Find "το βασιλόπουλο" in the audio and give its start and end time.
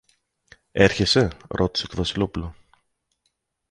1.87-2.55